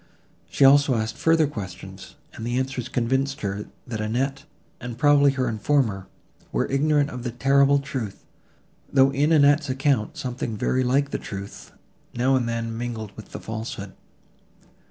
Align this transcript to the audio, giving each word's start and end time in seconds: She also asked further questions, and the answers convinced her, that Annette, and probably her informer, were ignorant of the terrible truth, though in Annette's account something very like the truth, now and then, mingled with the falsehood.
She 0.49 0.65
also 0.65 0.95
asked 0.95 1.15
further 1.15 1.45
questions, 1.45 2.15
and 2.33 2.43
the 2.43 2.57
answers 2.57 2.89
convinced 2.89 3.41
her, 3.41 3.65
that 3.85 4.01
Annette, 4.01 4.45
and 4.79 4.97
probably 4.97 5.29
her 5.33 5.47
informer, 5.47 6.07
were 6.51 6.65
ignorant 6.67 7.11
of 7.11 7.21
the 7.21 7.29
terrible 7.29 7.77
truth, 7.77 8.25
though 8.91 9.11
in 9.11 9.31
Annette's 9.31 9.69
account 9.69 10.17
something 10.17 10.57
very 10.57 10.83
like 10.83 11.11
the 11.11 11.19
truth, 11.19 11.71
now 12.15 12.35
and 12.35 12.49
then, 12.49 12.75
mingled 12.75 13.15
with 13.15 13.29
the 13.31 13.39
falsehood. 13.39 13.93